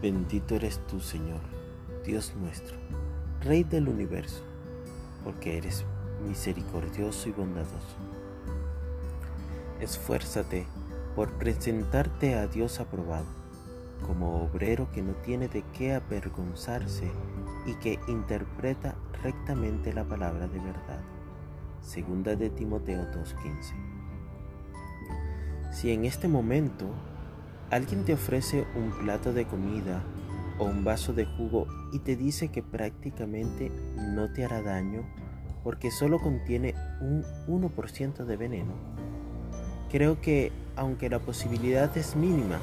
Bendito 0.00 0.54
eres 0.54 0.78
tú, 0.86 1.00
Señor, 1.00 1.40
Dios 2.04 2.32
nuestro, 2.40 2.76
Rey 3.40 3.64
del 3.64 3.88
universo, 3.88 4.44
porque 5.24 5.58
eres 5.58 5.84
misericordioso 6.24 7.28
y 7.28 7.32
bondadoso. 7.32 7.96
Esfuérzate 9.80 10.68
por 11.16 11.32
presentarte 11.32 12.36
a 12.36 12.46
Dios 12.46 12.78
aprobado, 12.78 13.26
como 14.06 14.44
obrero 14.44 14.88
que 14.92 15.02
no 15.02 15.14
tiene 15.14 15.48
de 15.48 15.64
qué 15.76 15.94
avergonzarse 15.94 17.10
y 17.66 17.74
que 17.74 17.98
interpreta 18.06 18.94
rectamente 19.20 19.92
la 19.92 20.04
palabra 20.04 20.46
de 20.46 20.60
verdad. 20.60 21.00
Segunda 21.82 22.36
de 22.36 22.50
Timoteo 22.50 23.02
2.15. 23.10 25.72
Si 25.72 25.90
en 25.90 26.04
este 26.04 26.28
momento 26.28 26.86
alguien 27.70 28.04
te 28.04 28.14
ofrece 28.14 28.66
un 28.74 28.90
plato 28.90 29.32
de 29.32 29.46
comida 29.46 30.02
o 30.58 30.64
un 30.64 30.84
vaso 30.84 31.12
de 31.12 31.24
jugo 31.24 31.66
y 31.92 32.00
te 32.00 32.16
dice 32.16 32.48
que 32.48 32.62
prácticamente 32.62 33.70
no 33.96 34.32
te 34.32 34.44
hará 34.44 34.62
daño 34.62 35.04
porque 35.62 35.90
solo 35.90 36.18
contiene 36.18 36.74
un 37.00 37.24
1% 37.46 38.24
de 38.24 38.36
veneno, 38.36 38.72
creo 39.90 40.20
que 40.20 40.52
aunque 40.76 41.10
la 41.10 41.18
posibilidad 41.18 41.94
es 41.96 42.16
mínima, 42.16 42.58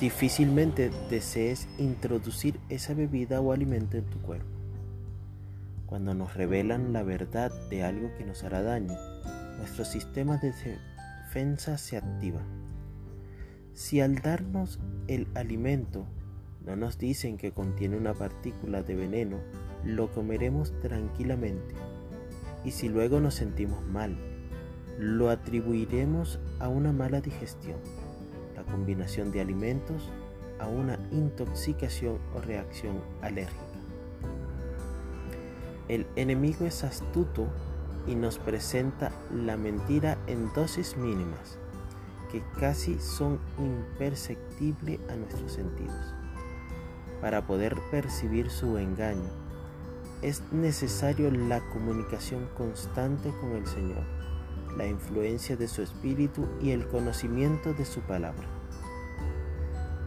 difícilmente 0.00 0.90
desees 1.10 1.68
introducir 1.78 2.60
esa 2.68 2.94
bebida 2.94 3.40
o 3.40 3.52
alimento 3.52 3.96
en 3.96 4.04
tu 4.04 4.20
cuerpo. 4.22 4.46
Cuando 5.86 6.14
nos 6.14 6.34
revelan 6.34 6.92
la 6.92 7.02
verdad 7.02 7.50
de 7.70 7.82
algo 7.82 8.10
que 8.16 8.24
nos 8.24 8.44
hará 8.44 8.62
daño, 8.62 8.94
nuestro 9.58 9.84
sistema 9.84 10.36
de 10.38 10.52
defensa 10.52 11.78
se 11.78 11.96
activa. 11.96 12.40
Si 13.78 14.00
al 14.00 14.16
darnos 14.16 14.80
el 15.06 15.28
alimento 15.36 16.04
no 16.66 16.74
nos 16.74 16.98
dicen 16.98 17.36
que 17.36 17.52
contiene 17.52 17.96
una 17.96 18.12
partícula 18.12 18.82
de 18.82 18.96
veneno, 18.96 19.36
lo 19.84 20.10
comeremos 20.10 20.72
tranquilamente. 20.80 21.76
Y 22.64 22.72
si 22.72 22.88
luego 22.88 23.20
nos 23.20 23.34
sentimos 23.34 23.86
mal, 23.86 24.16
lo 24.98 25.30
atribuiremos 25.30 26.40
a 26.58 26.68
una 26.68 26.92
mala 26.92 27.20
digestión, 27.20 27.78
la 28.56 28.64
combinación 28.64 29.30
de 29.30 29.42
alimentos, 29.42 30.10
a 30.58 30.66
una 30.66 30.98
intoxicación 31.12 32.18
o 32.34 32.40
reacción 32.40 33.00
alérgica. 33.22 33.62
El 35.86 36.04
enemigo 36.16 36.66
es 36.66 36.82
astuto 36.82 37.46
y 38.08 38.16
nos 38.16 38.40
presenta 38.40 39.12
la 39.32 39.56
mentira 39.56 40.18
en 40.26 40.52
dosis 40.52 40.96
mínimas 40.96 41.60
que 42.30 42.42
casi 42.58 42.98
son 42.98 43.38
imperceptibles 43.58 45.00
a 45.10 45.16
nuestros 45.16 45.52
sentidos. 45.52 46.14
Para 47.20 47.46
poder 47.46 47.76
percibir 47.90 48.50
su 48.50 48.78
engaño, 48.78 49.30
es 50.22 50.42
necesario 50.52 51.30
la 51.30 51.60
comunicación 51.70 52.48
constante 52.56 53.32
con 53.40 53.52
el 53.52 53.66
Señor, 53.66 54.02
la 54.76 54.86
influencia 54.86 55.56
de 55.56 55.68
su 55.68 55.82
Espíritu 55.82 56.46
y 56.60 56.70
el 56.70 56.86
conocimiento 56.88 57.72
de 57.74 57.84
su 57.84 58.00
palabra. 58.00 58.46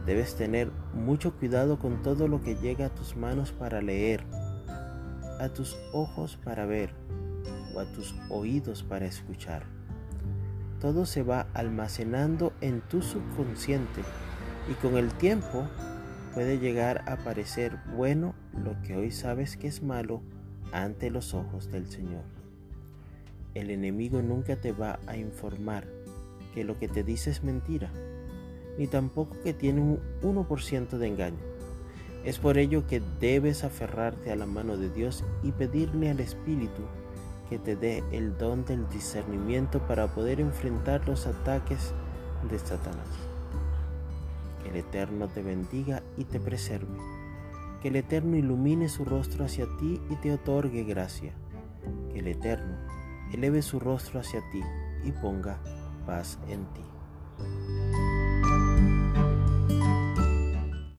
Debes 0.06 0.34
tener 0.34 0.70
mucho 0.94 1.32
cuidado 1.32 1.78
con 1.78 2.02
todo 2.02 2.28
lo 2.28 2.42
que 2.42 2.56
llega 2.56 2.86
a 2.86 2.94
tus 2.94 3.16
manos 3.16 3.52
para 3.52 3.80
leer, 3.80 4.24
a 5.40 5.48
tus 5.48 5.76
ojos 5.92 6.38
para 6.44 6.66
ver 6.66 6.92
o 7.74 7.80
a 7.80 7.84
tus 7.92 8.14
oídos 8.28 8.82
para 8.82 9.06
escuchar. 9.06 9.81
Todo 10.82 11.06
se 11.06 11.22
va 11.22 11.46
almacenando 11.54 12.52
en 12.60 12.80
tu 12.80 13.02
subconsciente 13.02 14.02
y 14.68 14.74
con 14.74 14.96
el 14.96 15.14
tiempo 15.14 15.68
puede 16.34 16.58
llegar 16.58 17.08
a 17.08 17.18
parecer 17.18 17.78
bueno 17.96 18.34
lo 18.52 18.74
que 18.82 18.96
hoy 18.96 19.12
sabes 19.12 19.56
que 19.56 19.68
es 19.68 19.80
malo 19.80 20.22
ante 20.72 21.08
los 21.10 21.34
ojos 21.34 21.70
del 21.70 21.86
Señor. 21.86 22.24
El 23.54 23.70
enemigo 23.70 24.22
nunca 24.22 24.56
te 24.56 24.72
va 24.72 24.98
a 25.06 25.16
informar 25.16 25.86
que 26.52 26.64
lo 26.64 26.76
que 26.80 26.88
te 26.88 27.04
dice 27.04 27.30
es 27.30 27.44
mentira, 27.44 27.88
ni 28.76 28.88
tampoco 28.88 29.40
que 29.44 29.54
tiene 29.54 29.80
un 29.80 30.00
1% 30.20 30.98
de 30.98 31.06
engaño. 31.06 31.44
Es 32.24 32.40
por 32.40 32.58
ello 32.58 32.88
que 32.88 33.00
debes 33.20 33.62
aferrarte 33.62 34.32
a 34.32 34.36
la 34.36 34.46
mano 34.46 34.76
de 34.76 34.90
Dios 34.90 35.22
y 35.44 35.52
pedirle 35.52 36.10
al 36.10 36.18
Espíritu 36.18 36.82
que 37.52 37.58
te 37.58 37.76
dé 37.76 38.02
el 38.12 38.38
don 38.38 38.64
del 38.64 38.88
discernimiento 38.88 39.86
para 39.86 40.14
poder 40.14 40.40
enfrentar 40.40 41.06
los 41.06 41.26
ataques 41.26 41.92
de 42.50 42.58
Satanás. 42.58 43.06
Que 44.62 44.70
el 44.70 44.76
Eterno 44.76 45.28
te 45.28 45.42
bendiga 45.42 46.02
y 46.16 46.24
te 46.24 46.40
preserve. 46.40 46.96
Que 47.82 47.88
el 47.88 47.96
Eterno 47.96 48.38
ilumine 48.38 48.88
su 48.88 49.04
rostro 49.04 49.44
hacia 49.44 49.66
ti 49.76 50.00
y 50.08 50.16
te 50.16 50.32
otorgue 50.32 50.84
gracia. 50.84 51.34
Que 52.10 52.20
el 52.20 52.28
Eterno 52.28 52.74
eleve 53.34 53.60
su 53.60 53.78
rostro 53.78 54.20
hacia 54.20 54.40
ti 54.50 54.62
y 55.04 55.12
ponga 55.12 55.58
paz 56.06 56.38
en 56.48 56.64
ti. 56.72 56.84